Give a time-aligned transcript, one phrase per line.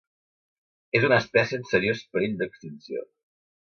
[1.01, 3.09] És una espècie en seriós perill d'extinció.